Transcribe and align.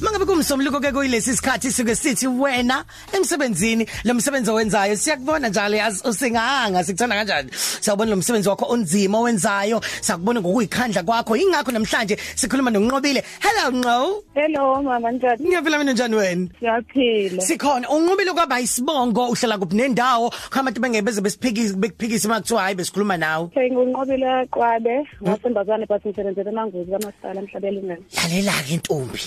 Mangabe 0.00 0.26
kumsomluko 0.26 0.80
ke 0.80 0.92
kuyilesi 0.92 1.36
sikhathi 1.36 1.72
sike 1.72 1.94
sithi 1.94 2.26
wena 2.26 2.84
emsebenzini 3.12 3.86
lo 4.04 4.14
msebenzi 4.14 4.50
owenzayo 4.50 4.96
siyakubona 4.96 5.48
njalo 5.48 5.76
yazi 5.76 6.02
usinganga 6.08 6.84
sikuthanda 6.84 7.16
kanjani? 7.16 7.50
Siyabona 7.80 8.10
lo 8.10 8.16
msebenzi 8.16 8.48
wakho 8.48 8.66
onzima 8.68 9.18
owenzayo 9.18 9.80
sakubona 10.00 10.40
ngokuyikhandla 10.40 11.02
kwakho. 11.02 11.36
Ingakho 11.36 11.72
namhlanje 11.72 12.16
sikhuluma 12.34 12.70
noNqobile 12.70 13.24
hello 13.40 13.70
Nqo 13.70 14.22
Hello 14.34 14.82
mama 14.82 15.12
njani? 15.12 15.44
Ngiyaphila 15.44 15.78
mina 15.78 15.92
njani 15.92 16.14
wena? 16.14 16.48
Siyaphila. 16.60 17.42
Sikhona. 17.42 17.88
Unqobile 17.88 18.32
kwaba 18.32 18.60
isibongo 18.60 19.28
uhlala 19.28 19.58
kuphi 19.58 19.76
nendawo? 19.76 20.30
Khona 20.50 20.60
abantu 20.60 20.80
bengebeze 20.80 21.20
besiphikisi 21.20 21.74
bekuphikisa 21.74 22.28
makuthiwa 22.28 22.62
hayi 22.62 22.74
besikhuluma 22.74 23.16
nawe. 23.16 23.48
Nginqobile 23.56 24.46
kwabe 24.50 25.06
ngasembazane 25.22 25.86
but 25.88 26.04
ngisebenzela 26.04 26.50
emanguzi 26.50 26.90
kamasipala 26.90 27.40
emhlabelingane. 27.40 28.04
lalela 28.16 28.52
ke 28.66 28.74
intombi 28.74 29.20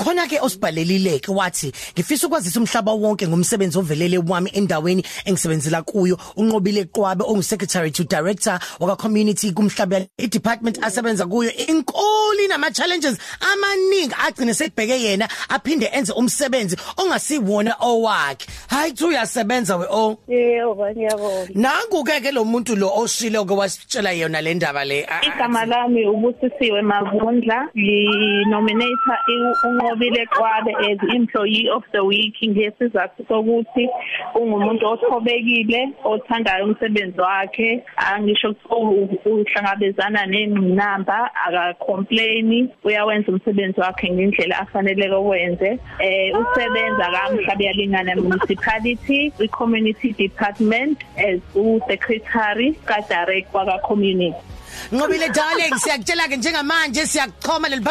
kukhona 0.00 0.26
ke 0.26 0.40
osibhalelile 0.40 1.18
ke 1.20 1.28
wathi 1.28 1.72
ngifisa 1.92 2.26
ukwazisa 2.26 2.60
umhlaba 2.60 2.92
wonke 2.92 3.28
ngomsebenzi 3.28 3.78
ovelele 3.78 4.18
wami 4.18 4.50
endaweni 4.54 5.04
engisebenzela 5.24 5.82
kuyo 5.82 6.16
unqobile 6.36 6.84
qwabe 6.84 7.24
ongu-secretary 7.24 7.90
to 7.90 8.04
director 8.04 8.58
waka 8.80 8.96
community 8.96 9.52
kumhlaba 9.52 10.00
i-department 10.18 10.78
asebenza 10.82 11.26
kuyo. 11.26 11.50
Inkoli 11.50 12.48
nama 12.48 12.70
challenges 12.70 13.18
amaningi 13.52 14.14
agcine 14.26 14.54
sekubheke 14.54 15.02
yena 15.02 15.28
aphinde 15.48 15.86
enze 15.92 16.12
umsebenzi 16.12 16.76
ongasiwona 16.96 17.76
owakhe. 17.80 18.46
Hayi 18.68 18.92
kuthi 18.92 19.04
uyasebenza 19.04 19.76
we 19.76 19.86
oh. 19.90 20.16
Yebo 20.28 20.90
ngiyabonga. 20.90 21.50
nangu 21.54 22.04
ke 22.04 22.20
ke 22.20 22.32
lo 22.32 22.44
muntu 22.44 22.76
lo 22.76 22.88
oshilo 22.88 23.44
ke 23.44 23.52
wasitshela 23.54 24.12
yona 24.12 24.40
le 24.40 24.54
ndaba 24.54 24.84
le. 24.84 25.04
Ah, 25.04 25.20
ah, 25.20 25.26
Igama 25.26 25.66
lami 25.66 26.06
ubusisiwe 26.06 26.82
Mavundla 26.82 27.68
nginominator 27.76 29.18
unqobile 29.90 30.26
kwabe 30.26 30.74
as 30.74 30.98
employee 31.14 31.68
of 31.68 31.82
the 31.92 32.04
week 32.04 32.34
ngesizathu 32.42 33.24
sokuthi 33.28 33.88
ungumuntu 34.34 34.86
othobekile 34.86 35.88
othandayo 36.04 36.64
umsebenzi 36.64 37.20
wakhe. 37.20 37.84
Angisho 37.96 38.54
uhlangabezana 39.24 40.26
nengqinamba 40.26 41.30
aka 41.46 41.74
complain 41.86 42.68
uyawenza 42.84 43.32
umsebenzi 43.32 43.80
wakhe 43.80 44.10
ngendlela 44.10 44.58
afanele 44.58 45.16
ukwenze 45.16 45.78
eh 45.98 46.34
usebenza 46.40 47.10
kamhlabe 47.10 47.64
yalingana 47.64 48.16
municipality 48.16 49.32
i 49.38 49.48
community 49.48 50.12
department 50.12 50.98
as 51.16 51.40
u 51.54 51.80
secretary 51.88 52.72
ka 52.84 53.00
director 53.08 53.64
ka 53.66 53.78
community 53.78 54.36
Nqobile 54.92 55.28
darling 55.28 55.74
siyakutshela 55.78 56.28
ke 56.28 56.36
njengamanje 56.36 57.06
siyakuchoma 57.06 57.68
leli 57.68 57.82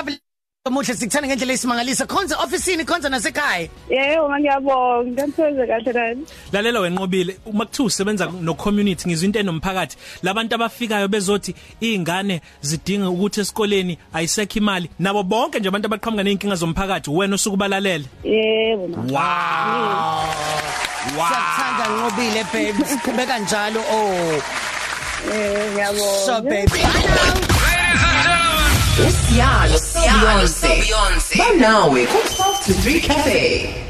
omuhle 0.65 0.93
sikuthanda 0.93 1.27
ngendlela 1.27 1.53
esimangalisa. 1.53 2.05
Khonza 2.05 2.37
officeini 2.37 2.83
khonza 2.85 3.09
nasekhaya. 3.09 3.69
Yebo 3.89 4.29
ngiyabonga. 4.29 5.09
Ngiyathokoza 5.11 5.67
kahle 5.67 5.93
nani 5.93 6.25
lalela 6.51 6.79
wenqobile 6.79 7.37
uma 7.45 7.65
kuthiwa 7.65 7.87
usebenza 7.87 8.25
no 8.41 8.53
community 8.53 9.07
ngizwe 9.07 9.25
into 9.25 9.39
enomphakathi. 9.39 9.97
Labantu 10.23 10.55
abafikayo 10.55 11.07
bezothi 11.07 11.55
izingane 11.79 12.41
zidinga 12.61 13.09
ukuthi 13.09 13.39
esikoleni 13.41 13.97
ayisekho 14.13 14.59
imali. 14.59 14.89
Nabo 14.99 15.23
bonke 15.23 15.59
nje 15.59 15.69
abantu 15.69 15.87
abaqhamuka 15.87 16.23
nezinkinga 16.23 16.55
zomphakathi 16.55 17.09
wena 17.09 17.35
osukubalalele 17.35 18.05
Yebo 18.23 18.87
mama 18.87 19.11
wow. 19.13 20.27
Wow. 21.17 21.27
Siyakuthanda 21.27 21.85
Nqobile 21.89 22.43
babe 22.53 22.85
siqhubeka 22.85 23.39
njalo 23.39 23.79
oh. 23.79 24.41
Eh 25.31 25.71
ngiyabonga. 25.71 26.25
So 26.25 26.41
baby. 26.41 27.48
Usiyalo 29.07 29.79
Beyonce. 30.61 31.37
Banawe 31.37 32.05
ku 32.05 32.17
12 32.17 32.65
to 32.65 32.73
3 32.73 32.99
cafe. 33.01 33.89